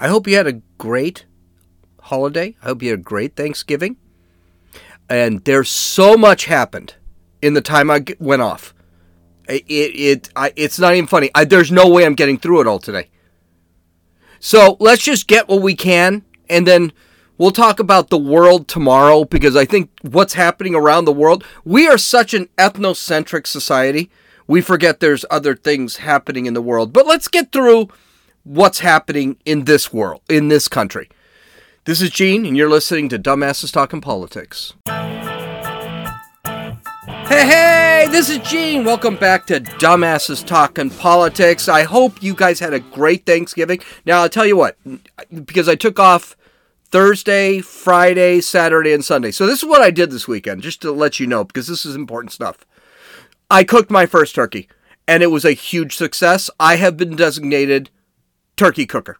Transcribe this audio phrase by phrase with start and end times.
[0.00, 1.26] I hope you had a great
[2.02, 2.56] holiday.
[2.62, 3.96] I hope you had a great Thanksgiving.
[5.10, 6.94] And there's so much happened
[7.42, 8.74] in the time I went off.
[9.48, 11.30] It it, I, it's not even funny.
[11.34, 13.08] I, there's no way I'm getting through it all today.
[14.38, 16.92] So let's just get what we can, and then
[17.38, 21.42] we'll talk about the world tomorrow because I think what's happening around the world.
[21.64, 24.10] We are such an ethnocentric society.
[24.46, 26.92] We forget there's other things happening in the world.
[26.92, 27.88] But let's get through
[28.48, 31.10] what's happening in this world, in this country.
[31.84, 34.72] This is Gene, and you're listening to Dumbasses Talking Politics.
[37.26, 38.84] Hey, hey, this is Gene.
[38.84, 41.68] Welcome back to Dumbasses Talking Politics.
[41.68, 43.80] I hope you guys had a great Thanksgiving.
[44.06, 44.78] Now, I'll tell you what,
[45.44, 46.34] because I took off
[46.86, 49.30] Thursday, Friday, Saturday, and Sunday.
[49.30, 51.84] So, this is what I did this weekend, just to let you know, because this
[51.84, 52.64] is important stuff.
[53.50, 54.68] I cooked my first turkey,
[55.06, 56.48] and it was a huge success.
[56.58, 57.90] I have been designated
[58.58, 59.16] turkey cooker.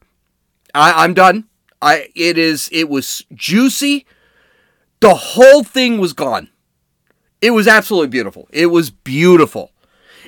[0.75, 1.45] I, I'm done.
[1.81, 4.05] I it is it was juicy.
[5.01, 6.51] The whole thing was gone.
[7.41, 8.49] It was absolutely beautiful.
[8.53, 9.71] It was beautiful.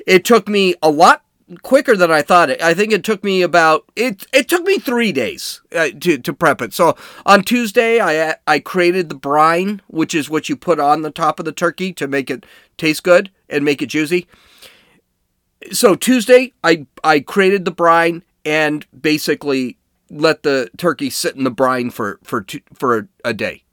[0.06, 1.24] It took me a lot
[1.62, 2.50] quicker than I thought.
[2.50, 2.62] It.
[2.62, 4.26] I think it took me about it.
[4.32, 6.72] It took me three days uh, to to prep it.
[6.72, 11.10] So on Tuesday, I I created the brine, which is what you put on the
[11.10, 12.46] top of the turkey to make it
[12.78, 14.28] taste good and make it juicy.
[15.72, 19.78] So Tuesday, I I created the brine and basically
[20.10, 23.64] let the turkey sit in the brine for for two, for a, a day.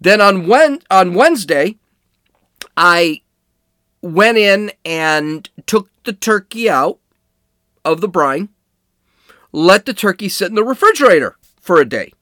[0.00, 1.76] Then on when on Wednesday,
[2.76, 3.22] I
[4.00, 6.98] went in and took the turkey out
[7.84, 8.48] of the brine,
[9.52, 12.12] let the turkey sit in the refrigerator for a day.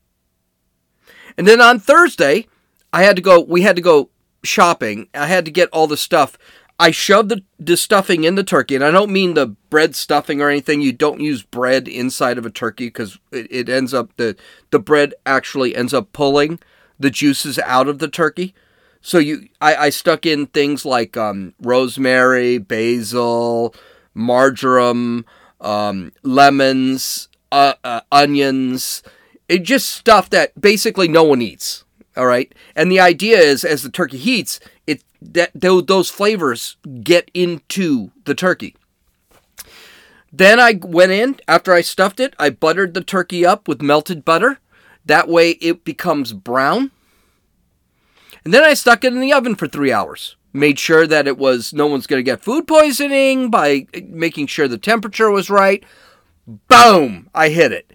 [1.36, 2.46] And then on Thursday,
[2.92, 4.10] I had to go, we had to go
[4.42, 5.08] shopping.
[5.12, 6.38] I had to get all the stuff.
[6.78, 10.42] I shoved the, the stuffing in the turkey, and I don't mean the bread stuffing
[10.42, 10.82] or anything.
[10.82, 14.36] You don't use bread inside of a turkey because it, it ends up, the,
[14.70, 16.58] the bread actually ends up pulling
[16.98, 18.54] the juices out of the turkey.
[19.00, 23.74] So you, I, I stuck in things like um, rosemary, basil,
[24.14, 25.24] marjoram,
[25.60, 29.02] um, lemons, uh, uh, onions.
[29.48, 31.84] It just stuff that basically no one eats.
[32.16, 37.30] All right, and the idea is as the turkey heats, it that those flavors get
[37.34, 38.76] into the turkey.
[40.32, 42.34] Then I went in after I stuffed it.
[42.38, 44.58] I buttered the turkey up with melted butter.
[45.04, 46.90] That way it becomes brown.
[48.44, 50.36] And then I stuck it in the oven for three hours.
[50.52, 54.46] Made sure that it was no one's going to get food poisoning by uh, making
[54.46, 55.84] sure the temperature was right.
[56.46, 57.28] Boom!
[57.34, 57.92] I hit it.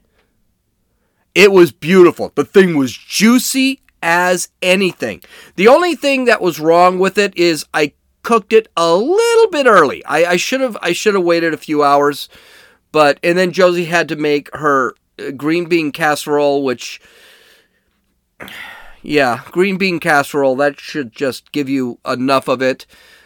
[1.34, 2.32] It was beautiful.
[2.36, 5.22] The thing was juicy as anything.
[5.56, 9.66] The only thing that was wrong with it is I cooked it a little bit
[9.66, 10.04] early.
[10.06, 12.30] I should have I should have waited a few hours,
[12.92, 17.02] but and then Josie had to make her uh, green bean casserole, which
[19.02, 22.86] yeah, green bean casserole, that should just give you enough of it.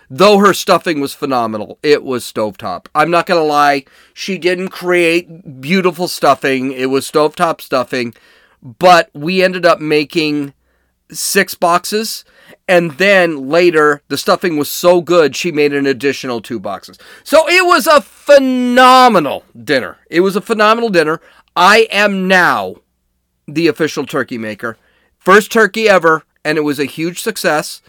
[0.10, 2.88] Though her stuffing was phenomenal, it was stovetop.
[2.94, 6.72] I'm not to lie, she didn't create beautiful stuffing.
[6.72, 8.14] It was stovetop stuffing,
[8.62, 10.54] but we ended up making
[11.12, 12.26] six boxes.
[12.68, 16.98] And then later, the stuffing was so good, she made an additional two boxes.
[17.24, 19.98] So it was a phenomenal dinner.
[20.10, 21.22] It was a phenomenal dinner.
[21.56, 22.76] I am now
[23.48, 24.78] the official turkey maker.
[25.18, 27.82] First turkey ever, and it was a huge success.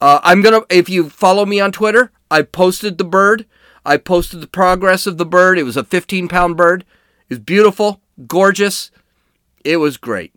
[0.00, 3.46] Uh, I'm gonna, if you follow me on Twitter, I posted the bird.
[3.84, 5.58] I posted the progress of the bird.
[5.58, 6.82] It was a 15 pound bird.
[7.28, 8.90] It was beautiful, gorgeous.
[9.64, 10.32] It was great.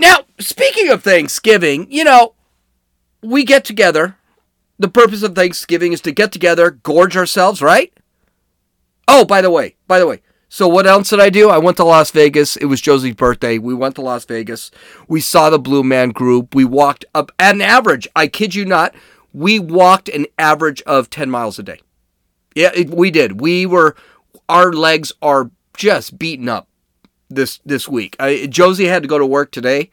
[0.00, 2.32] Now, speaking of Thanksgiving, you know,
[3.22, 4.16] we get together.
[4.78, 7.92] The purpose of Thanksgiving is to get together, gorge ourselves, right?
[9.06, 11.50] Oh, by the way, by the way, so what else did I do?
[11.50, 12.56] I went to Las Vegas.
[12.56, 13.58] It was Josie's birthday.
[13.58, 14.70] We went to Las Vegas.
[15.06, 16.54] We saw the Blue Man Group.
[16.54, 18.08] We walked up at an average.
[18.16, 18.94] I kid you not.
[19.34, 21.80] We walked an average of 10 miles a day.
[22.54, 23.42] Yeah, it, we did.
[23.42, 23.96] We were
[24.48, 26.69] our legs are just beaten up
[27.30, 28.16] this this week.
[28.20, 29.90] I, Josie had to go to work today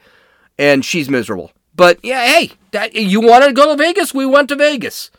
[0.57, 1.51] and she's miserable.
[1.75, 4.13] But yeah, hey, that, you wanted to go to Vegas?
[4.13, 5.11] We went to Vegas.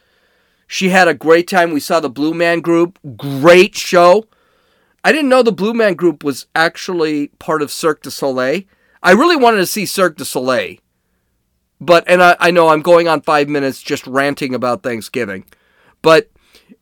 [0.66, 1.72] She had a great time.
[1.72, 2.98] We saw the Blue Man Group.
[3.16, 4.26] Great show.
[5.04, 8.62] I didn't know the Blue Man Group was actually part of Cirque du Soleil.
[9.02, 10.76] I really wanted to see Cirque du Soleil.
[11.80, 15.44] But, and I, I know I'm going on five minutes just ranting about Thanksgiving.
[16.02, 16.28] But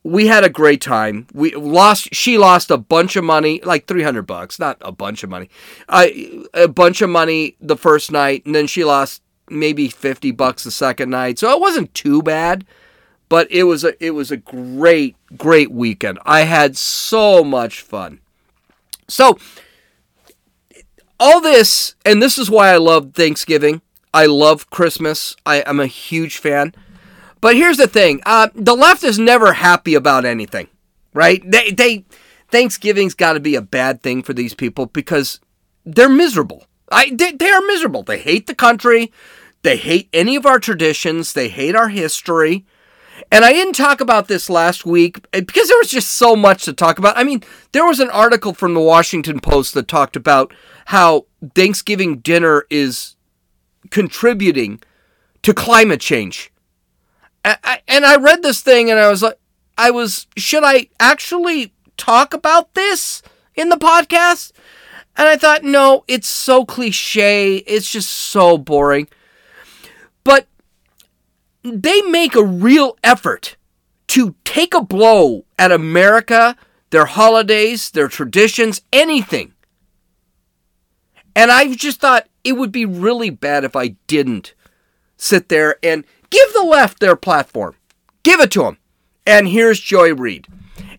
[0.03, 1.27] we had a great time.
[1.33, 5.29] We lost, she lost a bunch of money, like 300 bucks, not a bunch of
[5.29, 5.49] money.
[5.89, 10.63] I, a bunch of money the first night, and then she lost maybe 50 bucks
[10.63, 11.39] the second night.
[11.39, 12.65] So it wasn't too bad
[13.29, 16.19] but it was a it was a great great weekend.
[16.25, 18.19] I had so much fun.
[19.07, 19.37] So
[21.19, 23.81] all this, and this is why I love Thanksgiving.
[24.13, 25.35] I love Christmas.
[25.45, 26.73] I, am a huge fan.
[27.41, 30.67] But here's the thing: uh, the left is never happy about anything,
[31.13, 31.41] right?
[31.49, 32.05] They, they
[32.49, 35.39] Thanksgiving's got to be a bad thing for these people because
[35.85, 36.65] they're miserable.
[36.91, 38.03] I, they, they are miserable.
[38.03, 39.11] They hate the country.
[39.63, 41.33] They hate any of our traditions.
[41.33, 42.65] They hate our history.
[43.31, 46.65] And I didn't talk about this last week eh, because there was just so much
[46.65, 47.17] to talk about.
[47.17, 50.53] I mean, there was an article from the Washington Post that talked about
[50.85, 53.15] how Thanksgiving dinner is
[53.89, 54.81] contributing
[55.41, 56.51] to climate change.
[57.87, 59.39] And I read this thing and I was like,
[59.77, 63.21] I was, should I actually talk about this
[63.55, 64.51] in the podcast?
[65.15, 67.57] And I thought, no, it's so cliche.
[67.57, 69.07] It's just so boring.
[70.23, 70.47] But
[71.63, 73.55] they make a real effort
[74.07, 76.55] to take a blow at America,
[76.89, 79.53] their holidays, their traditions, anything.
[81.35, 84.53] And I just thought it would be really bad if I didn't
[85.17, 87.75] sit there and give the left their platform.
[88.23, 88.77] Give it to them.
[89.25, 90.47] And here's Joy Reid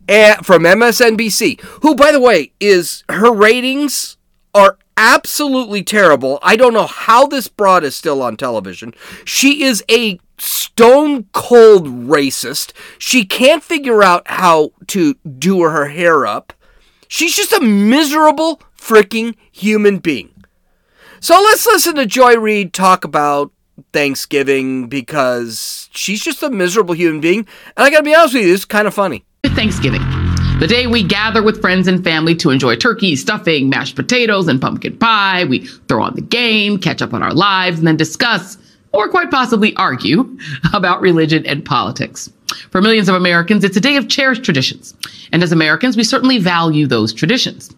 [0.08, 4.16] eh, from MSNBC, who, by the way, is her ratings
[4.54, 6.38] are absolutely terrible.
[6.42, 8.94] I don't know how this broad is still on television.
[9.24, 12.72] She is a stone cold racist.
[12.98, 16.52] She can't figure out how to do her hair up.
[17.06, 20.44] She's just a miserable freaking human being.
[21.20, 23.52] So let's listen to Joy Reid talk about
[23.92, 27.40] Thanksgiving because she's just a miserable human being.
[27.76, 29.24] And I gotta be honest with you, it's kind of funny.
[29.44, 30.02] Thanksgiving.
[30.58, 34.60] The day we gather with friends and family to enjoy turkey, stuffing, mashed potatoes, and
[34.60, 35.44] pumpkin pie.
[35.44, 38.58] We throw on the game, catch up on our lives, and then discuss,
[38.92, 40.36] or quite possibly argue,
[40.74, 42.28] about religion and politics.
[42.70, 44.94] For millions of Americans, it's a day of cherished traditions.
[45.32, 47.72] And as Americans, we certainly value those traditions.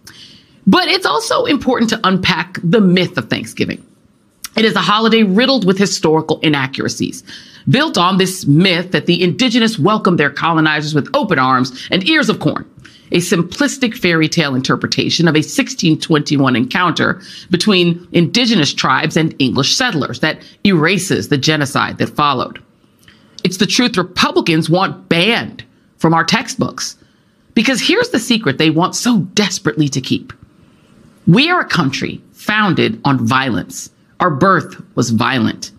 [0.67, 3.85] But it's also important to unpack the myth of Thanksgiving.
[4.57, 7.23] It is a holiday riddled with historical inaccuracies,
[7.69, 12.29] built on this myth that the indigenous welcomed their colonizers with open arms and ears
[12.29, 12.69] of corn.
[13.13, 17.21] A simplistic fairy tale interpretation of a 1621 encounter
[17.51, 22.63] between indigenous tribes and English settlers that erases the genocide that followed.
[23.43, 25.65] It's the truth Republicans want banned
[25.99, 26.97] from our textbooks.
[27.55, 30.33] Because here's the secret they want so desperately to keep.
[31.27, 33.91] We are a country founded on violence.
[34.21, 35.73] Our birth was violent.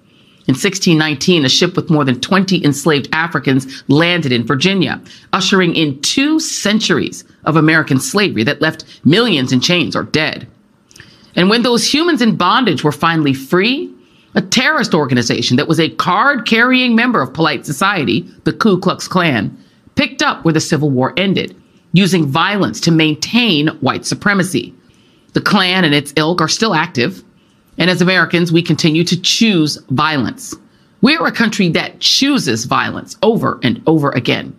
[0.47, 4.99] In 1619, a ship with more than 20 enslaved Africans landed in Virginia,
[5.31, 10.47] ushering in two centuries of American slavery that left millions in chains or dead.
[11.35, 13.93] And when those humans in bondage were finally free,
[14.33, 19.07] a terrorist organization that was a card carrying member of polite society, the Ku Klux
[19.07, 19.55] Klan,
[19.95, 21.55] picked up where the Civil War ended,
[21.93, 24.73] using violence to maintain white supremacy.
[25.33, 27.23] The Klan and its ilk are still active,
[27.77, 30.55] and as Americans, we continue to choose violence.
[31.01, 34.55] We are a country that chooses violence over and over again.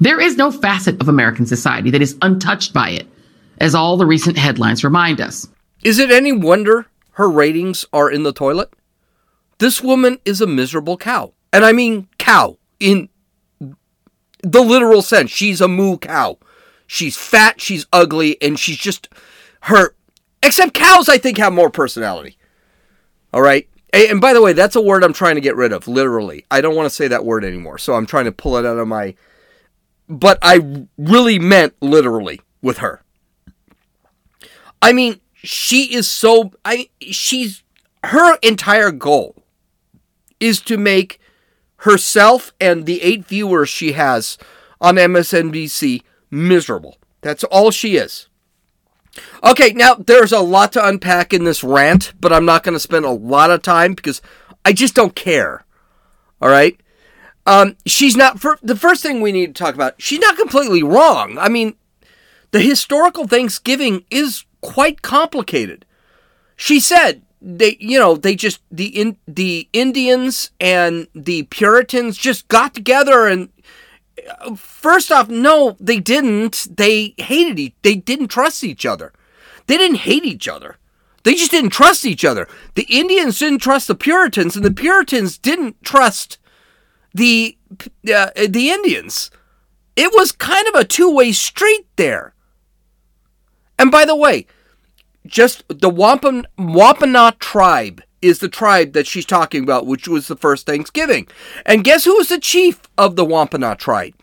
[0.00, 3.06] There is no facet of American society that is untouched by it,
[3.58, 5.48] as all the recent headlines remind us.
[5.82, 8.72] Is it any wonder her ratings are in the toilet?
[9.58, 11.32] This woman is a miserable cow.
[11.52, 13.08] And I mean cow in
[14.42, 15.30] the literal sense.
[15.30, 16.38] She's a moo cow.
[16.86, 19.08] She's fat, she's ugly, and she's just
[19.62, 19.94] her.
[20.42, 22.36] Except cows, I think, have more personality.
[23.32, 23.68] All right.
[23.92, 26.44] And by the way, that's a word I'm trying to get rid of, literally.
[26.50, 27.78] I don't want to say that word anymore.
[27.78, 29.14] So I'm trying to pull it out of my.
[30.08, 33.02] But I really meant literally with her.
[34.82, 36.52] I mean, she is so.
[36.64, 37.62] I she's
[38.04, 39.36] her entire goal
[40.38, 41.20] is to make
[41.78, 44.38] herself and the eight viewers she has
[44.80, 46.96] on MSNBC miserable.
[47.20, 48.28] That's all she is.
[49.42, 52.80] Okay, now there's a lot to unpack in this rant, but I'm not going to
[52.80, 54.20] spend a lot of time because
[54.64, 55.64] I just don't care.
[56.40, 56.78] All right?
[57.46, 60.82] Um, she's not, for, the first thing we need to talk about, she's not completely
[60.82, 61.38] wrong.
[61.38, 61.74] I mean,
[62.50, 65.86] the historical Thanksgiving is quite complicated.
[66.56, 72.48] She said they, you know, they just, the, in, the Indians and the Puritans just
[72.48, 73.48] got together and
[74.56, 76.68] first off, no, they didn't.
[76.76, 77.74] They hated each.
[77.82, 79.12] They didn't trust each other.
[79.66, 80.78] They didn't hate each other.
[81.22, 82.48] They just didn't trust each other.
[82.74, 86.38] The Indians didn't trust the Puritans, and the Puritans didn't trust
[87.14, 87.56] the
[88.12, 89.30] uh, the Indians.
[89.96, 92.34] It was kind of a two way street there.
[93.78, 94.46] And by the way,
[95.26, 100.36] just the Wampum, Wampanoag tribe is the tribe that she's talking about, which was the
[100.36, 101.26] first Thanksgiving.
[101.64, 104.14] And guess who was the chief of the Wampanoag tribe?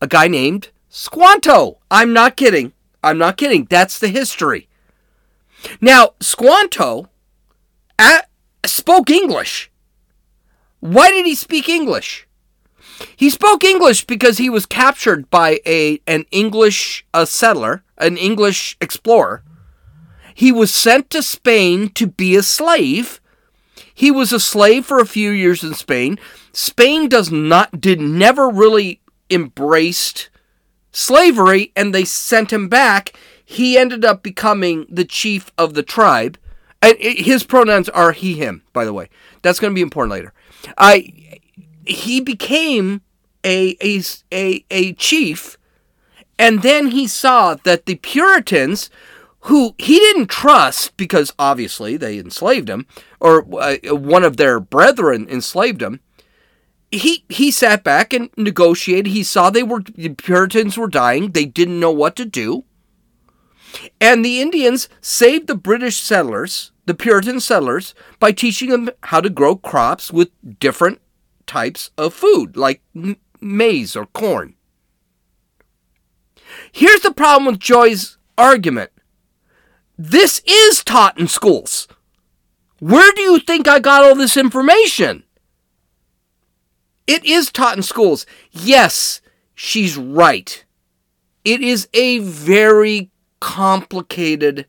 [0.00, 1.78] A guy named Squanto.
[1.90, 2.72] I'm not kidding.
[3.02, 3.66] I'm not kidding.
[3.68, 4.68] That's the history.
[5.80, 7.08] Now, Squanto
[7.98, 8.28] at,
[8.64, 9.70] spoke English.
[10.80, 12.26] Why did he speak English?
[13.16, 18.76] He spoke English because he was captured by a an English uh, settler, an English
[18.80, 19.42] explorer.
[20.40, 23.20] He was sent to Spain to be a slave.
[23.94, 26.18] He was a slave for a few years in Spain.
[26.54, 30.30] Spain does not did never really embraced
[30.92, 33.12] slavery and they sent him back.
[33.44, 36.38] He ended up becoming the chief of the tribe.
[36.80, 39.10] And his pronouns are he him, by the way.
[39.42, 40.32] That's going to be important later.
[40.78, 41.12] I
[41.84, 43.02] he became
[43.44, 45.58] a, a, a, a chief,
[46.38, 48.88] and then he saw that the Puritans,
[49.44, 52.86] who he didn't trust because obviously they enslaved him,
[53.20, 56.00] or uh, one of their brethren enslaved him,
[56.90, 59.08] he he sat back and negotiated.
[59.08, 61.30] He saw they were the Puritans were dying.
[61.30, 62.64] They didn't know what to do.
[64.00, 69.30] And the Indians saved the British settlers, the Puritan settlers, by teaching them how to
[69.30, 71.00] grow crops with different
[71.46, 72.82] types of food, like
[73.40, 74.54] maize or corn.
[76.72, 78.90] Here's the problem with Joy's argument
[80.02, 81.86] this is taught in schools.
[82.78, 85.24] Where do you think I got all this information?
[87.06, 88.24] It is taught in schools.
[88.50, 89.20] Yes,
[89.54, 90.64] she's right.
[91.44, 94.64] It is a very complicated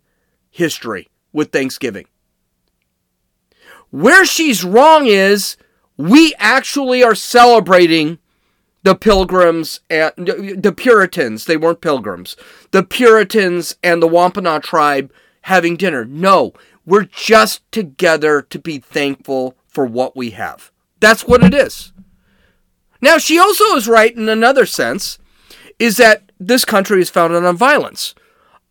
[0.49, 2.07] history with Thanksgiving.
[3.89, 5.55] Where she's wrong is
[5.95, 8.19] we actually are celebrating
[8.83, 12.35] the pilgrims and the Puritans, they weren't pilgrims,
[12.71, 16.05] the Puritans and the Wampanoag tribe having dinner.
[16.05, 16.53] No,
[16.85, 20.71] we're just together to be thankful for what we have.
[20.99, 21.93] That's what it is.
[23.01, 25.17] Now, she also is right in another sense,
[25.79, 28.13] is that this country is founded on violence.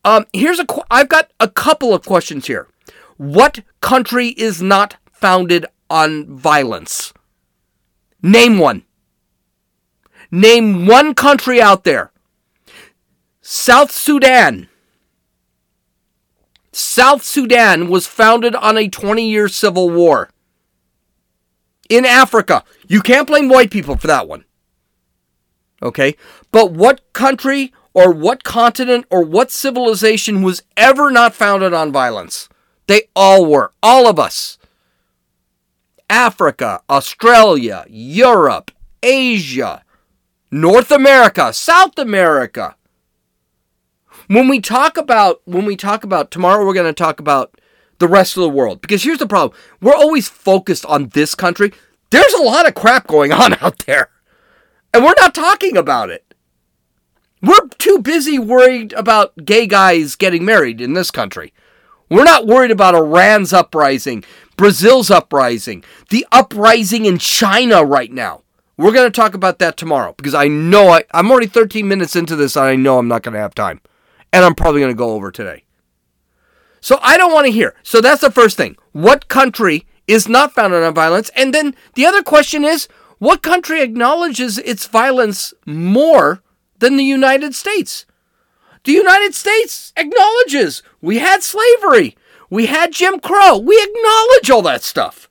[0.05, 2.69] Um, here's a, I've got a couple of questions here.
[3.17, 7.13] What country is not founded on violence?
[8.23, 8.85] Name one.
[10.31, 12.13] Name one country out there.
[13.41, 14.69] South Sudan.
[16.73, 20.31] South Sudan was founded on a 20 year civil war.
[21.89, 22.63] In Africa.
[22.87, 24.45] You can't blame white people for that one.
[25.83, 26.17] Okay?
[26.53, 32.49] But what country or what continent or what civilization was ever not founded on violence?
[32.87, 33.73] They all were.
[33.83, 34.59] All of us.
[36.09, 38.73] Africa, Australia, Europe,
[39.03, 39.83] Asia,
[40.51, 42.75] North America, South America.
[44.27, 47.61] When we talk about when we talk about tomorrow we're going to talk about
[47.99, 49.59] the rest of the world because here's the problem.
[49.81, 51.73] We're always focused on this country.
[52.11, 54.11] There's a lot of crap going on out there.
[54.93, 56.35] And we're not talking about it.
[57.43, 61.55] We're too busy worried about gay guys getting married in this country.
[62.11, 64.25] We're not worried about Iran's uprising,
[64.57, 68.43] Brazil's uprising, the uprising in China right now.
[68.81, 72.17] We're going to talk about that tomorrow because I know I, I'm already 13 minutes
[72.17, 73.83] into this and I know I'm not going to have time.
[74.33, 75.65] And I'm probably going to go over today.
[76.81, 77.75] So I don't want to hear.
[77.83, 78.79] So that's the first thing.
[78.93, 81.31] What country is not founded on violence?
[81.37, 86.43] And then the other question is what country acknowledges its violence more
[86.79, 88.07] than the United States?
[88.85, 92.17] The United States acknowledges we had slavery,
[92.49, 95.29] we had Jim Crow, we acknowledge all that stuff.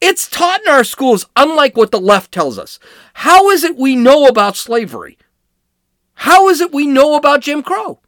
[0.00, 2.78] It's taught in our schools, unlike what the left tells us.
[3.14, 5.18] How is it we know about slavery?
[6.14, 8.00] How is it we know about Jim Crow?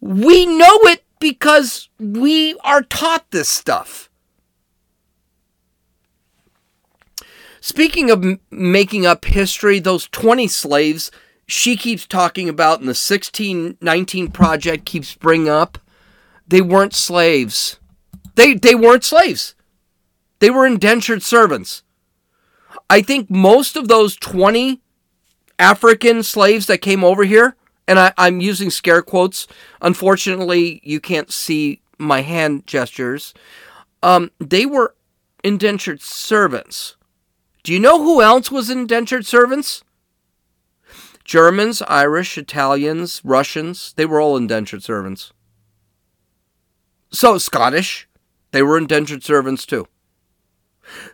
[0.00, 4.10] We know it because we are taught this stuff.
[7.60, 11.10] Speaking of m- making up history, those 20 slaves
[11.48, 15.78] she keeps talking about in the 1619 project keeps bringing up,
[16.46, 17.80] they weren't slaves.
[18.34, 19.54] They, they weren't slaves.
[20.40, 21.82] They were indentured servants.
[22.90, 24.80] I think most of those 20
[25.58, 29.46] African slaves that came over here, and I, am using scare quotes.
[29.82, 33.34] Unfortunately, you can't see my hand gestures.
[34.02, 34.94] Um, they were
[35.42, 36.96] indentured servants.
[37.64, 39.82] Do you know who else was indentured servants?
[41.24, 45.32] Germans, Irish, Italians, Russians, they were all indentured servants.
[47.10, 48.08] So, Scottish,
[48.52, 49.88] they were indentured servants too.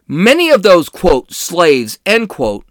[0.07, 2.66] Many of those, quote, slaves, end quote,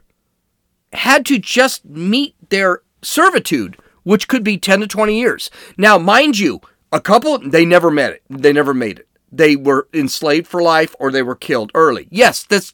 [0.93, 5.49] had to just meet their servitude, which could be 10 to 20 years.
[5.77, 8.23] Now, mind you, a couple, they never met it.
[8.29, 9.07] They never made it.
[9.31, 12.07] They were enslaved for life or they were killed early.
[12.11, 12.73] Yes, this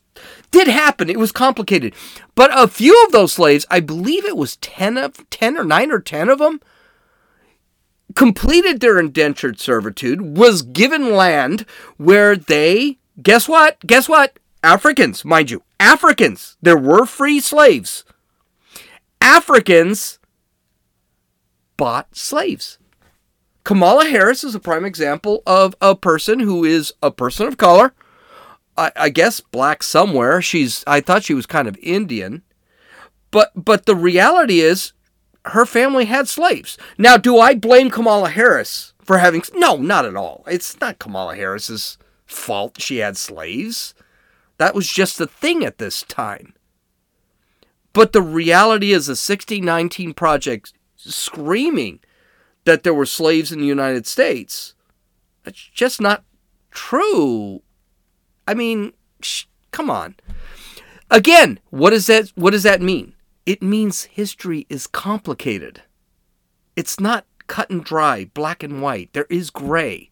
[0.52, 1.10] did happen.
[1.10, 1.94] It was complicated.
[2.36, 5.92] But a few of those slaves, I believe it was 10 of 10 or 9
[5.92, 6.60] or 10 of them,
[8.14, 13.80] completed their indentured servitude, was given land where they, guess what?
[13.86, 14.40] Guess what?
[14.64, 16.58] Africans, mind you, Africans.
[16.62, 18.04] There were free slaves.
[19.22, 20.20] Africans
[21.78, 22.78] bought slaves.
[23.64, 27.94] Kamala Harris is a prime example of a person who is a person of color.
[28.78, 30.42] I, I guess black somewhere.
[30.42, 32.42] She's I thought she was kind of Indian.
[33.32, 34.94] But but the reality is
[35.46, 36.78] her family had slaves.
[36.98, 40.44] Now, do I blame Kamala Harris for having No, not at all.
[40.48, 41.98] It's not Kamala Harris's
[42.32, 43.94] fault she had slaves.
[44.58, 46.54] That was just a thing at this time.
[47.94, 52.00] But the reality is the 1619 Project screaming
[52.66, 54.76] that there were slaves in the United States.
[55.44, 56.24] That's just not
[56.72, 57.62] true.
[58.48, 60.16] I mean, sh- come on.
[61.10, 63.16] Again, what does that what does that mean?
[63.46, 65.82] It means history is complicated.
[66.76, 69.10] It's not cut and dry, black and white.
[69.14, 70.12] There is gray.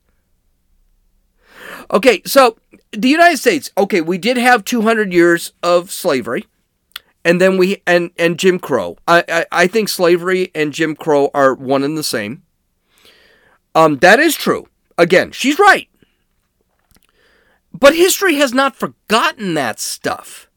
[1.92, 2.58] Okay, so
[2.92, 6.46] the United States, okay, we did have 200 years of slavery
[7.28, 8.96] and then we and and Jim Crow.
[9.06, 12.44] I, I I think slavery and Jim Crow are one and the same.
[13.76, 14.70] Um, that is true.
[14.98, 15.90] Again, she's right.
[17.74, 20.50] But history has not forgotten that stuff.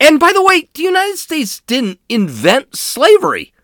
[0.00, 3.54] And by the way, the United States didn't invent slavery.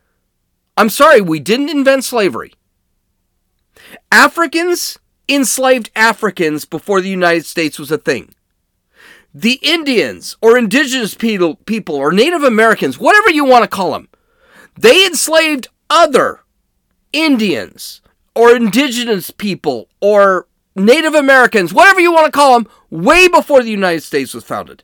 [0.77, 2.55] I'm sorry, we didn't invent slavery.
[4.13, 4.97] Africans
[5.31, 8.35] enslaved Africans before the United States was a thing
[9.33, 11.59] the Indians or indigenous people,
[11.97, 14.09] or Native Americans, whatever you want to call them,
[14.77, 16.41] they enslaved other
[17.13, 18.01] Indians
[18.35, 23.71] or indigenous people or Native Americans, whatever you want to call them, way before the
[23.71, 24.83] United States was founded.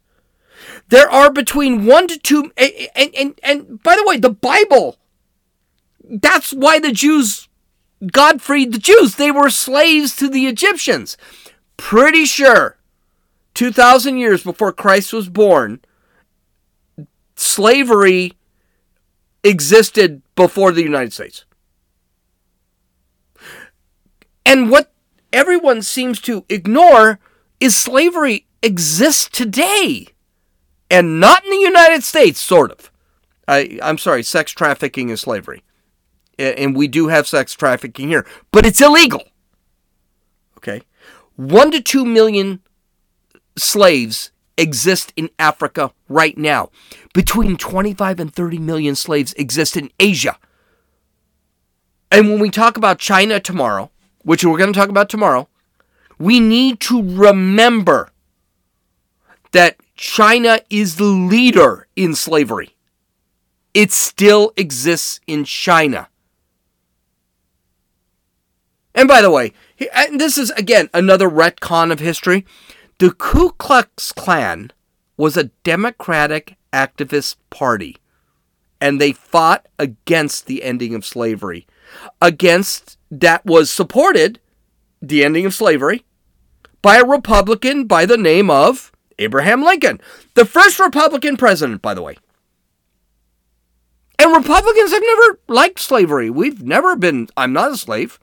[0.88, 4.96] There are between one to two, and, and, and, and by the way, the Bible,
[6.04, 7.48] that's why the Jews,
[8.12, 9.14] God freed the Jews.
[9.14, 11.16] They were slaves to the Egyptians.
[11.76, 12.76] Pretty sure
[13.54, 15.80] 2,000 years before Christ was born,
[17.36, 18.34] slavery
[19.42, 21.44] existed before the United States.
[24.44, 24.92] And what
[25.32, 27.18] everyone seems to ignore
[27.58, 30.08] is slavery exists today
[30.90, 32.90] and not in the United States, sort of.
[33.48, 35.62] I, I'm sorry, sex trafficking is slavery.
[36.38, 39.22] And we do have sex trafficking here, but it's illegal.
[40.58, 40.82] Okay?
[41.36, 42.60] One to two million
[43.56, 46.70] slaves exist in Africa right now.
[47.14, 50.38] Between 25 and 30 million slaves exist in Asia.
[52.10, 53.90] And when we talk about China tomorrow,
[54.22, 55.48] which we're going to talk about tomorrow,
[56.18, 58.10] we need to remember
[59.52, 62.76] that China is the leader in slavery.
[63.74, 66.08] It still exists in China.
[68.96, 69.52] And by the way,
[70.10, 72.46] this is again another retcon of history.
[72.98, 74.72] The Ku Klux Klan
[75.18, 77.98] was a Democratic activist party,
[78.80, 81.66] and they fought against the ending of slavery.
[82.22, 84.40] Against that was supported,
[85.02, 86.04] the ending of slavery,
[86.80, 90.00] by a Republican by the name of Abraham Lincoln,
[90.34, 92.16] the first Republican president, by the way.
[94.18, 96.30] And Republicans have never liked slavery.
[96.30, 98.18] We've never been, I'm not a slave.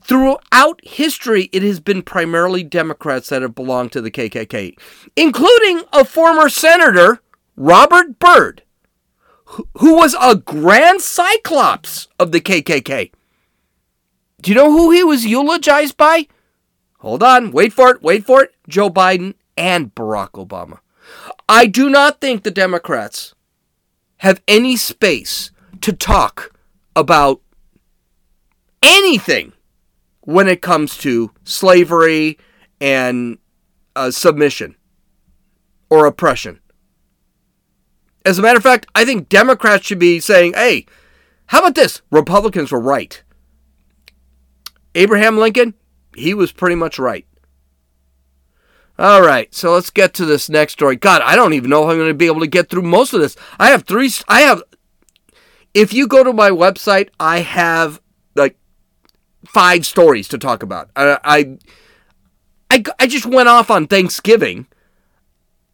[0.00, 4.76] Throughout history, it has been primarily Democrats that have belonged to the KKK,
[5.16, 7.20] including a former senator,
[7.56, 8.62] Robert Byrd,
[9.78, 13.12] who was a grand cyclops of the KKK.
[14.42, 16.26] Do you know who he was eulogized by?
[16.98, 18.54] Hold on, wait for it, wait for it.
[18.68, 20.78] Joe Biden and Barack Obama.
[21.48, 23.34] I do not think the Democrats
[24.18, 26.52] have any space to talk
[26.94, 27.40] about
[28.82, 29.52] anything
[30.22, 32.38] when it comes to slavery
[32.80, 33.38] and
[33.94, 34.76] uh, submission
[35.90, 36.60] or oppression.
[38.24, 40.86] As a matter of fact, I think Democrats should be saying, hey,
[41.46, 42.02] how about this?
[42.10, 43.22] Republicans were right.
[44.94, 45.74] Abraham Lincoln,
[46.14, 47.26] he was pretty much right.
[48.98, 50.96] All right, so let's get to this next story.
[50.96, 53.12] God, I don't even know if I'm going to be able to get through most
[53.12, 53.36] of this.
[53.58, 54.10] I have three.
[54.28, 54.62] I have.
[55.74, 58.00] If you go to my website, I have
[58.34, 58.56] like
[59.46, 60.90] five stories to talk about.
[60.96, 61.58] I, I,
[62.70, 64.66] I, I just went off on Thanksgiving,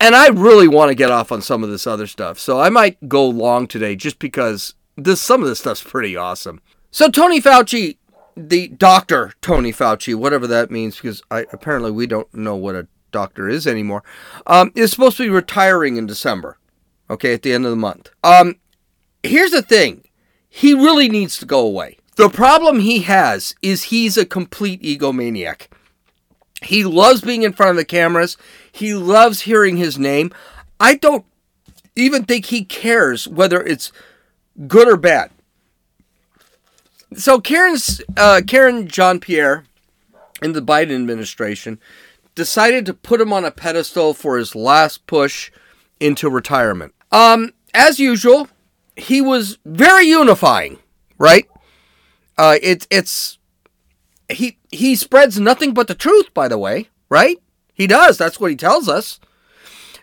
[0.00, 2.38] and I really want to get off on some of this other stuff.
[2.38, 6.60] So I might go long today just because this some of this stuff's pretty awesome.
[6.90, 7.98] So Tony Fauci,
[8.36, 12.88] the doctor Tony Fauci, whatever that means, because I, apparently we don't know what a
[13.10, 14.02] doctor is anymore,
[14.46, 16.58] um, is supposed to be retiring in December.
[17.10, 18.10] Okay, at the end of the month.
[18.22, 18.56] Um,
[19.22, 20.04] here's the thing,
[20.48, 25.68] he really needs to go away The problem he has is he's a complete egomaniac.
[26.62, 28.36] He loves being in front of the cameras.
[28.72, 30.32] He loves hearing his name.
[30.80, 31.24] I don't
[31.94, 33.92] even think he cares whether it's
[34.66, 35.30] good or bad.
[37.14, 39.66] So Karen's uh, Karen Jean Pierre
[40.42, 41.78] in the Biden administration
[42.34, 45.52] decided to put him on a pedestal for his last push
[46.00, 46.94] into retirement.
[47.12, 48.48] Um, as usual,
[48.96, 50.80] he was very unifying,
[51.16, 51.46] right?
[52.38, 53.38] Uh, it's it's
[54.28, 56.32] he he spreads nothing but the truth.
[56.32, 57.36] By the way, right?
[57.74, 58.16] He does.
[58.16, 59.20] That's what he tells us,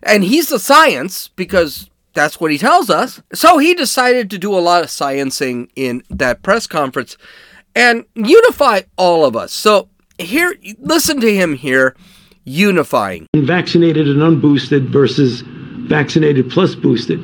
[0.04, 3.22] and he's the science because that's what he tells us.
[3.34, 7.18] So he decided to do a lot of sciencing in that press conference
[7.76, 9.52] and unify all of us.
[9.52, 11.96] So here, listen to him here,
[12.46, 13.28] unifying.
[13.36, 15.42] Vaccinated and unboosted versus
[15.88, 17.20] vaccinated plus boosted.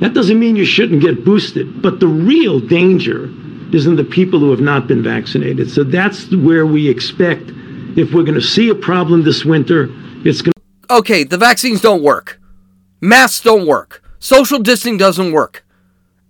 [0.00, 3.30] That doesn't mean you shouldn't get boosted, but the real danger
[3.76, 5.70] is in the people who have not been vaccinated.
[5.70, 7.50] So that's where we expect
[7.96, 9.88] if we're going to see a problem this winter,
[10.24, 10.94] it's going to.
[10.94, 12.40] Okay, the vaccines don't work.
[13.00, 14.02] Masks don't work.
[14.18, 15.64] Social distancing doesn't work.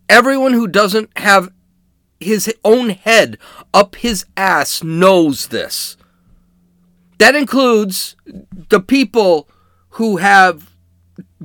[0.09, 1.51] Everyone who doesn't have
[2.21, 3.39] his own head
[3.73, 5.97] up his ass knows this.
[7.19, 8.17] That includes
[8.69, 9.49] the people
[9.91, 10.71] who have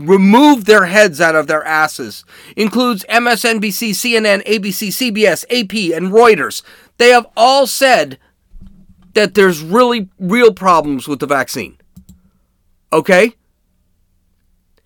[0.01, 2.25] removed their heads out of their asses.
[2.55, 6.61] Includes MSNBC, CNN, ABC, CBS, AP, and Reuters.
[6.97, 8.17] They have all said
[9.13, 11.77] that there's really real problems with the vaccine.
[12.93, 13.35] Okay?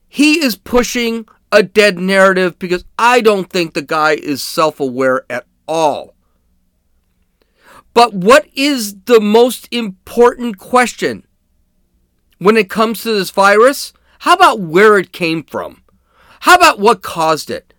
[0.07, 5.25] He is pushing a dead narrative because I don't think the guy is self aware
[5.29, 6.15] at all.
[7.93, 11.25] But what is the most important question
[12.39, 13.93] when it comes to this virus?
[14.19, 15.83] How about where it came from?
[16.41, 17.73] How about what caused it?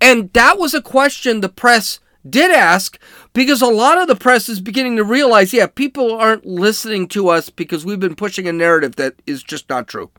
[0.00, 2.98] And that was a question the press did ask
[3.32, 7.28] because a lot of the press is beginning to realize yeah, people aren't listening to
[7.28, 10.10] us because we've been pushing a narrative that is just not true.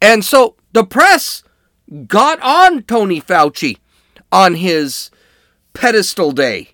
[0.00, 1.42] And so the press
[2.06, 3.78] got on Tony Fauci
[4.30, 5.10] on his
[5.72, 6.70] pedestal day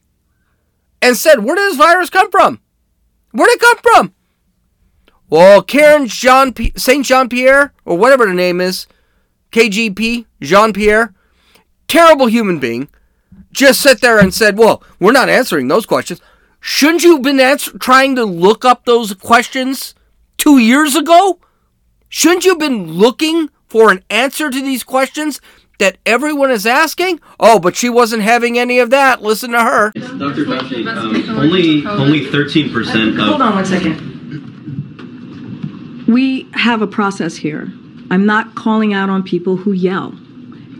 [1.00, 2.60] and said, Where did this virus come from?
[3.32, 4.14] Where did it come from?
[5.34, 8.86] Well, Karen Jean P- Saint Jean Pierre, or whatever the name is,
[9.50, 11.12] KGP, Jean Pierre,
[11.88, 12.86] terrible human being,
[13.50, 16.20] just sat there and said, Well, we're not answering those questions.
[16.60, 19.96] Shouldn't you have been answer- trying to look up those questions
[20.38, 21.40] two years ago?
[22.08, 25.40] Shouldn't you have been looking for an answer to these questions
[25.80, 27.18] that everyone is asking?
[27.40, 29.20] Oh, but she wasn't having any of that.
[29.20, 29.90] Listen to her.
[29.96, 30.44] Dr.
[30.44, 33.16] Fauci, um, only only 13% of.
[33.16, 34.13] Hold on one second.
[36.06, 37.72] We have a process here.
[38.10, 40.14] I'm not calling out on people who yell.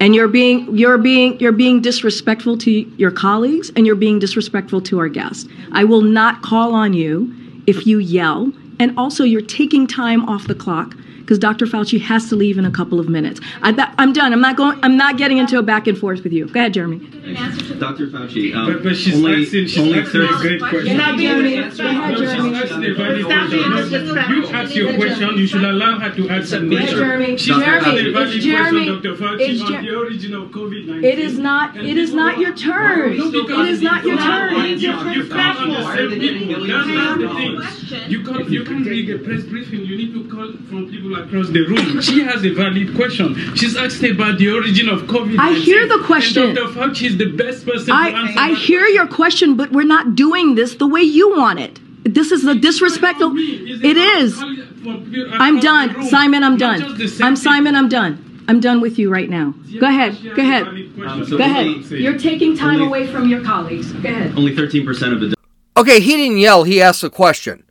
[0.00, 4.80] And you're being you're being you're being disrespectful to your colleagues and you're being disrespectful
[4.82, 5.48] to our guests.
[5.72, 7.34] I will not call on you
[7.66, 11.64] if you yell and also you're taking time off the clock because Dr.
[11.64, 13.40] Fauci has to leave in a couple of minutes.
[13.62, 14.32] I, am done.
[14.32, 14.78] I'm not going.
[14.82, 16.46] I'm not getting into a back and forth with you.
[16.46, 16.98] Go ahead, Jeremy.
[16.98, 18.08] Dr.
[18.08, 20.86] Fauci, um, but, but she's only, asking, she's only asking a great question.
[20.86, 21.56] You're not Jeremy.
[21.56, 22.54] Go ahead, Jeremy.
[22.54, 24.04] She's asking a valid question.
[24.28, 25.38] You ask your question.
[25.38, 26.64] You should allow her to answer.
[26.64, 26.98] a question.
[26.98, 27.36] Jeremy.
[27.38, 27.66] She's Jeremy.
[27.66, 28.84] asking a valid It's Jeremy.
[28.84, 29.24] question, Dr.
[29.24, 31.04] Fauci, It's on the origin of COVID-19.
[31.04, 31.76] It is not.
[31.76, 33.12] It is not your turn.
[33.12, 34.54] It is not your turn.
[34.54, 36.66] You, you come on the same people.
[36.66, 38.10] That's the thing.
[38.10, 39.80] You can't, you can't read a press briefing.
[39.80, 42.00] You need to call from people across the room.
[42.00, 43.34] She has a valid question.
[43.54, 45.36] She's asking about the origin of COVID.
[45.38, 46.48] I hear the question.
[46.48, 46.72] And Dr.
[46.72, 49.86] Fauci is the best person to answer I I that hear your question, but we're
[49.86, 51.78] not doing this the way you want it.
[52.04, 53.32] This is the disrespectful.
[53.36, 54.38] It is.
[54.40, 56.44] I'm done, Simon.
[56.44, 56.82] I'm done.
[57.22, 57.74] I'm Simon.
[57.74, 58.44] I'm done.
[58.46, 59.54] I'm done with you right now.
[59.80, 60.18] Go ahead.
[60.22, 60.66] Go ahead.
[60.66, 61.66] Um, so Go ahead.
[61.66, 63.90] only- You're taking time Only- away from your colleagues.
[63.92, 64.34] Go ahead.
[64.36, 65.34] Only 13% of the
[65.76, 66.64] Okay, he didn't yell.
[66.64, 67.64] He asked a question.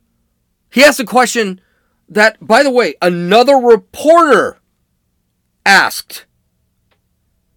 [0.70, 1.60] He asked a question
[2.08, 4.58] that, by the way, another reporter
[5.64, 6.26] asked.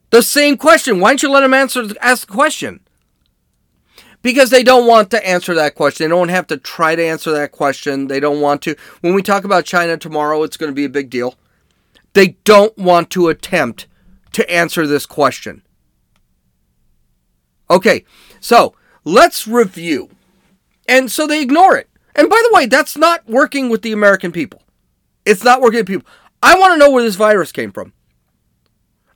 [0.09, 0.99] The same question.
[0.99, 2.79] Why don't you let him answer the ask the question?
[4.21, 6.05] Because they don't want to answer that question.
[6.05, 8.07] They don't have to try to answer that question.
[8.07, 8.75] They don't want to.
[9.01, 11.35] When we talk about China tomorrow, it's going to be a big deal.
[12.13, 13.87] They don't want to attempt
[14.33, 15.61] to answer this question.
[17.69, 18.05] Okay,
[18.39, 20.09] so let's review.
[20.87, 21.89] And so they ignore it.
[22.17, 24.63] And by the way, that's not working with the American people.
[25.23, 26.07] It's not working with people.
[26.41, 27.93] I want to know where this virus came from.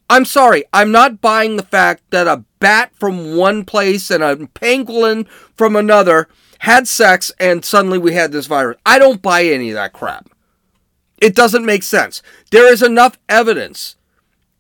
[0.10, 4.36] I'm sorry, I'm not buying the fact that a bat from one place and a
[4.36, 6.28] pangolin from another
[6.60, 8.78] had sex and suddenly we had this virus.
[8.86, 10.30] I don't buy any of that crap.
[11.18, 12.22] It doesn't make sense.
[12.52, 13.96] There is enough evidence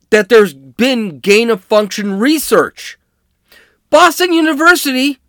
[0.09, 2.97] that there's been gain of function research.
[3.89, 5.19] Boston University,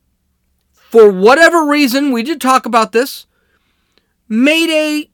[0.92, 3.26] for whatever reason, we did talk about this,
[4.28, 5.10] made a,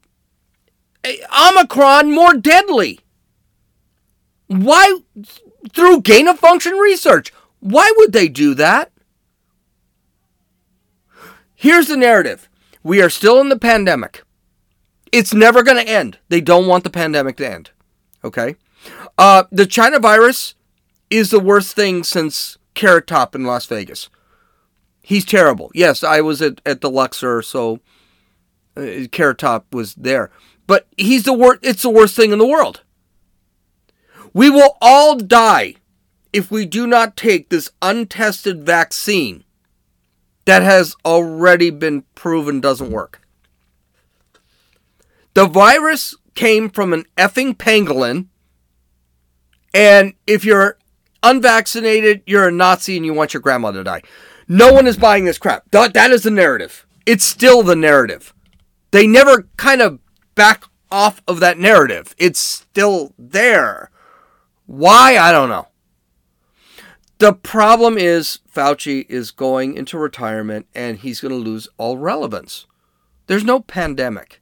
[1.07, 2.99] a Omicron more deadly.
[4.49, 4.99] Why?
[5.71, 7.33] Through gain of function research.
[7.61, 8.91] Why would they do that?
[11.55, 12.49] Here's the narrative
[12.83, 14.25] we are still in the pandemic.
[15.13, 16.19] It's never going to end.
[16.29, 17.71] They don't want the pandemic to end.
[18.25, 18.57] Okay?
[19.17, 20.57] Uh, the China virus
[21.09, 24.11] is the worst thing since Carrot Top in Las Vegas.
[25.03, 25.71] He's terrible.
[25.75, 27.81] Yes, I was at, at the Luxor, so
[28.77, 29.07] uh,
[29.73, 30.31] was there.
[30.67, 31.61] But he's the worst.
[31.63, 32.83] It's the worst thing in the world.
[34.35, 35.77] We will all die
[36.33, 39.45] if we do not take this untested vaccine
[40.45, 43.21] that has already been proven doesn't work.
[45.35, 48.27] The virus came from an effing pangolin,
[49.75, 50.79] and if you're
[51.23, 54.03] unvaccinated, you're a Nazi and you want your grandma to die.
[54.49, 55.71] No one is buying this crap.
[55.71, 56.87] That, that is the narrative.
[57.05, 58.33] It's still the narrative.
[58.91, 59.99] They never kind of
[60.35, 62.15] back off of that narrative.
[62.17, 63.91] It's still there.
[64.67, 65.19] Why?
[65.19, 65.69] I don't know.
[67.19, 72.67] The problem is Fauci is going into retirement and he's going to lose all relevance.
[73.27, 74.41] There's no pandemic.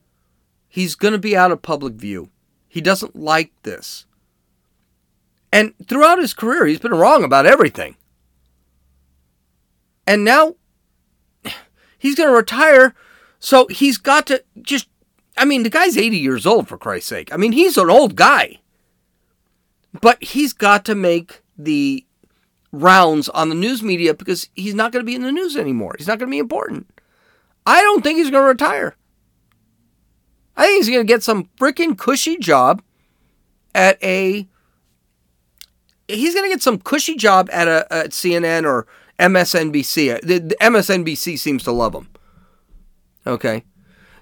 [0.68, 2.30] He's going to be out of public view.
[2.68, 4.04] He doesn't like this.
[5.50, 7.96] And throughout his career, he's been wrong about everything.
[10.06, 10.54] And now
[11.98, 12.94] he's going to retire.
[13.38, 14.88] So he's got to just,
[15.36, 17.32] I mean, the guy's 80 years old, for Christ's sake.
[17.32, 18.60] I mean, he's an old guy.
[20.00, 22.04] But he's got to make the
[22.72, 25.94] rounds on the news media because he's not going to be in the news anymore.
[25.96, 26.86] He's not going to be important.
[27.66, 28.94] I don't think he's going to retire.
[30.56, 32.82] I think he's going to get some freaking cushy job
[33.74, 34.46] at a.
[36.08, 38.86] He's going to get some cushy job at a at CNN or
[39.18, 40.20] MSNBC.
[40.22, 42.08] The, the MSNBC seems to love him.
[43.26, 43.64] Okay,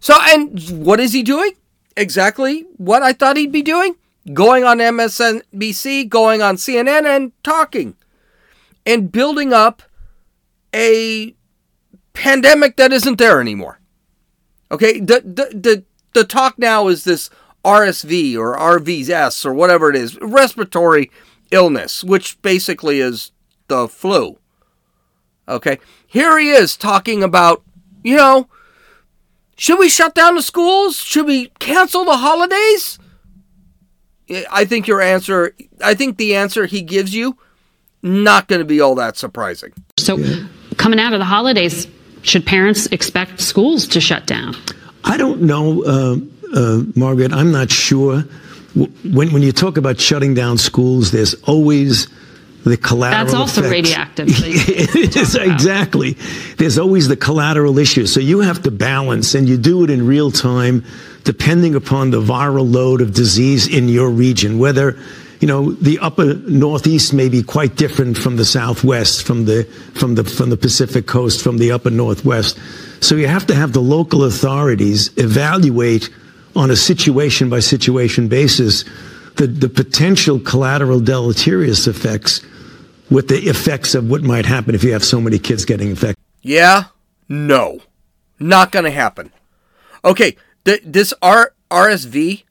[0.01, 1.53] so and what is he doing?
[1.97, 3.97] Exactly what I thought he'd be doing.
[4.33, 7.97] Going on MSNBC, going on CNN, and talking
[8.87, 9.83] and building up
[10.75, 11.35] a
[12.13, 13.81] pandemic that isn't there anymore.
[14.71, 17.31] Okay, the the the, the talk now is this
[17.65, 21.11] RSV or RVS or whatever it is, respiratory
[21.51, 23.33] illness, which basically is
[23.69, 24.39] the flu.
[25.49, 27.63] Okay, here he is talking about,
[28.03, 28.49] you know,
[29.57, 30.97] should we shut down the schools?
[30.97, 32.99] Should we cancel the holidays?
[34.51, 37.37] I think your answer, I think the answer he gives you
[38.03, 39.73] not going to be all that surprising.
[39.99, 40.19] So,
[40.77, 41.87] coming out of the holidays,
[42.23, 44.57] should parents expect schools to shut down?
[45.05, 46.17] I don't know, uh,
[46.55, 47.33] uh, Margaret.
[47.33, 48.21] I'm not sure.
[49.05, 52.09] When, when you talk about shutting down schools, there's always
[52.71, 53.25] the collateral.
[53.25, 53.73] That's also effects.
[53.73, 54.27] radioactive.
[54.29, 56.17] it is exactly.
[56.57, 58.07] There's always the collateral issue.
[58.07, 60.85] So you have to balance, and you do it in real time,
[61.25, 64.99] depending upon the viral load of disease in your region, whether
[65.41, 70.15] you know, the upper northeast may be quite different from the southwest, from the from
[70.15, 72.59] the from the Pacific coast, from the upper northwest.
[73.01, 76.09] So you have to have the local authorities evaluate
[76.57, 78.85] on a situation by situation basis
[79.37, 82.41] the, the potential collateral deleterious effects
[83.11, 86.23] with the effects of what might happen if you have so many kids getting infected.
[86.43, 86.85] Yeah,
[87.29, 87.81] no,
[88.39, 89.33] not going to happen.
[90.05, 92.45] Okay, th- this R- RSV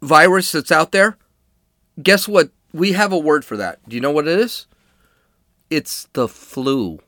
[0.00, 1.16] virus that's out there,
[2.02, 2.50] guess what?
[2.72, 3.86] We have a word for that.
[3.88, 4.66] Do you know what it is?
[5.68, 7.00] It's the flu.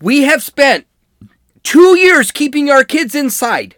[0.00, 0.86] We have spent
[1.62, 3.76] two years keeping our kids inside.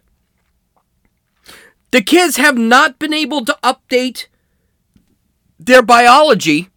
[1.92, 4.26] The kids have not been able to update
[5.58, 6.68] their biology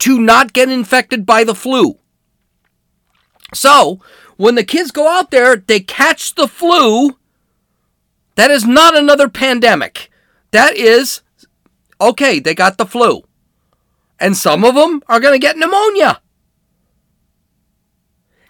[0.00, 1.98] to not get infected by the flu.
[3.52, 4.00] So,
[4.36, 7.18] when the kids go out there, they catch the flu.
[8.34, 10.10] That is not another pandemic.
[10.50, 11.22] That is,
[12.00, 13.22] okay, they got the flu.
[14.18, 16.20] And some of them are going to get pneumonia.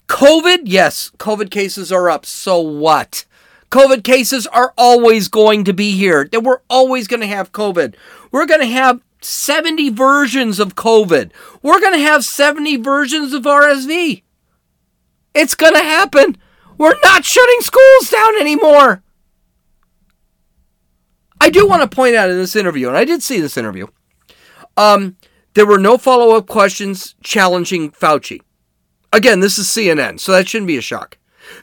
[0.08, 2.26] COVID, yes, COVID cases are up.
[2.26, 3.24] So what?
[3.70, 6.28] COVID cases are always going to be here.
[6.32, 7.94] We're always going to have COVID.
[8.30, 11.30] We're going to have 70 versions of COVID.
[11.62, 14.22] We're going to have 70 versions of RSV.
[15.34, 16.36] It's going to happen.
[16.78, 19.02] We're not shutting schools down anymore.
[21.40, 23.86] I do want to point out in this interview, and I did see this interview,
[24.76, 25.16] um,
[25.54, 28.40] there were no follow up questions challenging Fauci.
[29.12, 31.18] Again, this is CNN, so that shouldn't be a shock.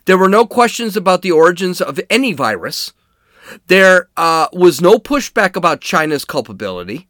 [0.06, 2.94] There were no questions about the origins of any virus.
[3.68, 7.10] There uh, was no pushback about China's culpability.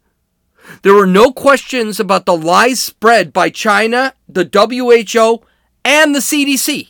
[0.82, 5.46] There were no questions about the lies spread by China, the WHO,
[5.86, 6.90] and the CDC.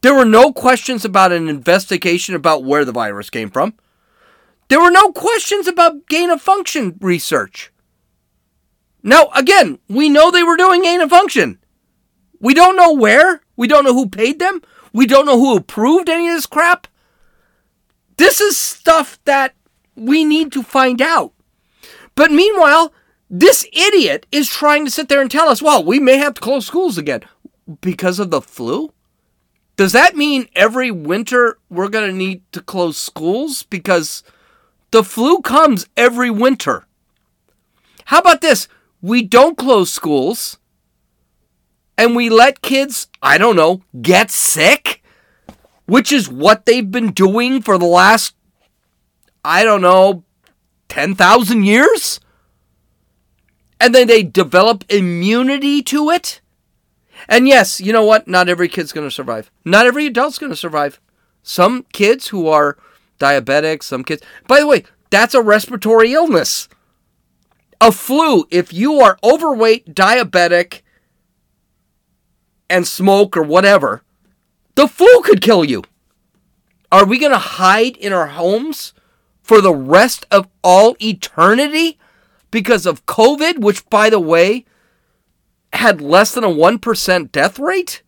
[0.00, 3.74] There were no questions about an investigation about where the virus came from.
[4.68, 7.72] There were no questions about gain of function research.
[9.02, 11.58] Now, again, we know they were doing gain of function.
[12.40, 13.42] We don't know where.
[13.56, 14.62] We don't know who paid them.
[14.92, 16.86] We don't know who approved any of this crap.
[18.16, 19.54] This is stuff that
[19.94, 21.32] we need to find out.
[22.18, 22.92] But meanwhile,
[23.30, 26.40] this idiot is trying to sit there and tell us, well, we may have to
[26.40, 27.22] close schools again
[27.80, 28.92] because of the flu.
[29.76, 33.62] Does that mean every winter we're going to need to close schools?
[33.62, 34.24] Because
[34.90, 36.88] the flu comes every winter.
[38.06, 38.66] How about this?
[39.00, 40.58] We don't close schools
[41.96, 45.04] and we let kids, I don't know, get sick,
[45.86, 48.34] which is what they've been doing for the last,
[49.44, 50.24] I don't know,
[50.88, 52.20] 10,000 years?
[53.80, 56.40] And then they develop immunity to it?
[57.28, 58.28] And yes, you know what?
[58.28, 59.50] Not every kid's going to survive.
[59.64, 61.00] Not every adult's going to survive.
[61.42, 62.76] Some kids who are
[63.18, 64.22] diabetic, some kids.
[64.46, 66.68] By the way, that's a respiratory illness.
[67.80, 70.82] A flu, if you are overweight, diabetic,
[72.68, 74.02] and smoke or whatever,
[74.74, 75.82] the flu could kill you.
[76.90, 78.92] Are we going to hide in our homes
[79.48, 81.98] for the rest of all eternity
[82.50, 84.66] because of COVID, which, by the way,
[85.72, 88.02] had less than a 1% death rate?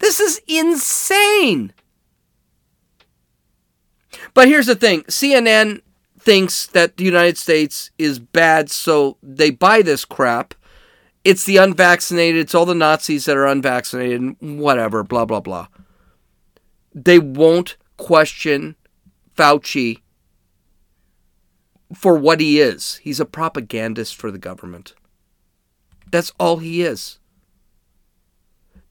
[0.00, 1.72] This is insane.
[4.34, 5.80] But here's the thing CNN
[6.20, 10.52] thinks that the United States is bad, so they buy this crap.
[11.24, 15.68] It's the unvaccinated, it's all the Nazis that are unvaccinated, whatever, blah, blah, blah.
[16.94, 18.76] They won't question
[19.36, 20.00] Fauci
[21.94, 22.96] for what he is.
[22.96, 24.94] He's a propagandist for the government.
[26.10, 27.18] That's all he is.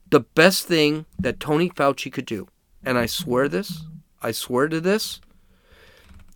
[0.09, 2.47] The best thing that Tony Fauci could do,
[2.83, 3.85] and I swear this,
[4.21, 5.19] I swear to this,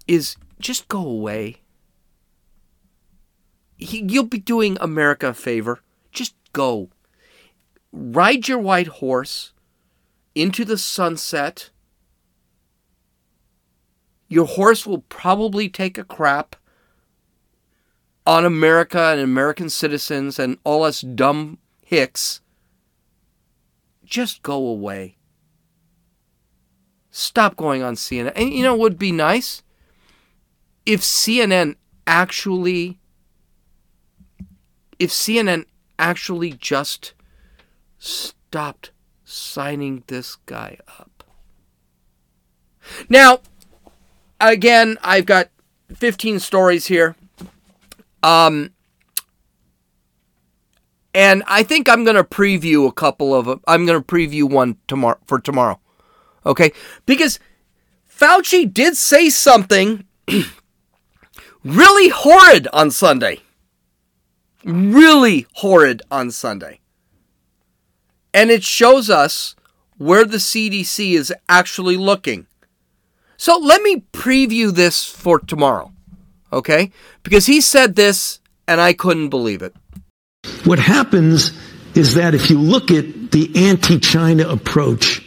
[0.08, 1.58] is just go away.
[3.78, 5.82] He, you'll be doing America a favor.
[6.12, 6.90] Just go.
[7.92, 9.54] Ride your white horse
[10.34, 11.70] into the sunset.
[14.28, 16.56] Your horse will probably take a crap
[18.26, 22.42] on America and American citizens and all us dumb hicks.
[24.04, 25.18] Just go away.
[27.10, 28.34] Stop going on CNN.
[28.36, 29.64] And you know what would be nice?
[30.86, 33.00] If CNN actually
[35.00, 35.66] if CNN
[36.00, 37.14] actually just
[37.98, 38.92] stopped
[39.24, 41.24] signing this guy up.
[43.10, 43.40] Now,
[44.40, 45.50] again, I've got
[45.94, 47.16] 15 stories here.
[48.24, 48.72] Um,
[51.14, 53.62] and I think I'm going to preview a couple of them.
[53.68, 55.80] I'm going to preview one tomorrow for tomorrow.
[56.46, 56.72] Okay?
[57.06, 57.40] Because
[58.10, 60.06] Fauci did say something
[61.64, 63.42] really horrid on Sunday.
[64.64, 66.82] Really horrid on Sunday.
[68.34, 69.56] And it shows us
[69.98, 72.48] where the CDC is actually looking.
[73.38, 75.92] So let me preview this for tomorrow.
[76.52, 76.92] Okay?
[77.24, 79.76] Because he said this and I couldn't believe it.
[80.66, 81.52] What happens
[81.96, 85.24] is that if you look at the anti China approach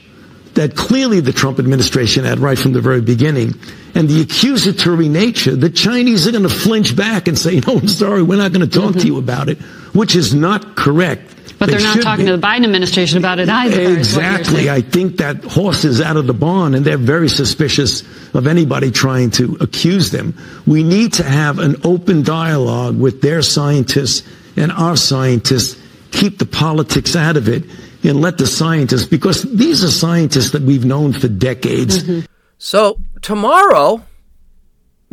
[0.55, 3.55] that clearly the Trump administration had right from the very beginning,
[3.95, 7.89] and the accusatory nature, the Chinese are going to flinch back and say, no, I'm
[7.89, 9.01] sorry, we're not going to talk mm-hmm.
[9.01, 9.59] to you about it,
[9.95, 11.35] which is not correct.
[11.61, 12.31] But they are not talking be.
[12.31, 13.83] to the Biden administration about it either.
[13.83, 14.71] Exactly.
[14.71, 18.01] I think that horse is out of the barn and they're very suspicious
[18.35, 20.35] of anybody trying to accuse them.
[20.67, 25.79] We need to have an open dialogue with their scientists and our scientists,
[26.13, 27.65] keep the politics out of it
[28.05, 32.03] and let the scientists, because these are scientists that we've known for decades.
[32.03, 32.25] Mm-hmm.
[32.57, 34.03] So tomorrow,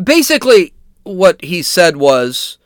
[0.01, 0.71] basically
[1.03, 2.56] what he said was,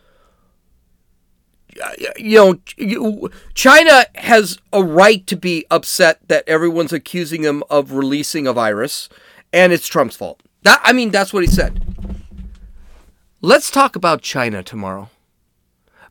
[2.17, 8.47] you know, China has a right to be upset that everyone's accusing them of releasing
[8.47, 9.09] a virus,
[9.51, 10.41] and it's Trump's fault.
[10.63, 11.83] That I mean, that's what he said.
[13.41, 15.09] Let's talk about China tomorrow,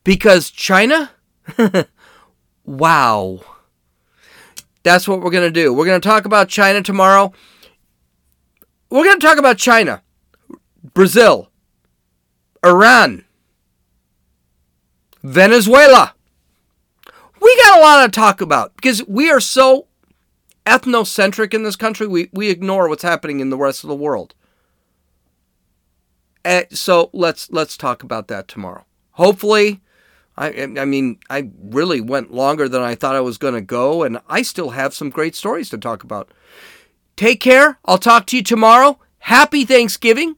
[0.03, 1.11] because China,
[2.64, 3.41] wow,
[4.83, 5.73] that's what we're gonna do.
[5.73, 7.33] We're gonna talk about China tomorrow.
[8.91, 10.03] We're gonna talk about China,
[10.95, 11.51] Brazil,
[12.64, 13.25] Iran.
[15.23, 16.14] Venezuela.
[17.41, 19.87] We got a lot to talk about because we are so
[20.66, 24.35] ethnocentric in this country, we, we ignore what's happening in the rest of the world.
[26.45, 28.87] Uh, so let's let's talk about that tomorrow.
[29.12, 29.81] Hopefully,
[30.39, 34.03] I I mean I really went longer than I thought I was going to go,
[34.03, 36.33] and I still have some great stories to talk about.
[37.16, 37.79] Take care.
[37.85, 38.99] I'll talk to you tomorrow.
[39.18, 40.37] Happy Thanksgiving.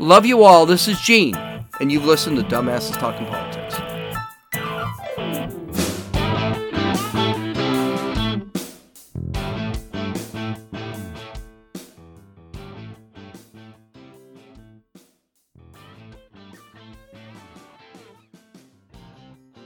[0.00, 0.66] Love you all.
[0.66, 1.36] This is Gene,
[1.80, 3.65] and you've listened to Dumbasses Talking Politics.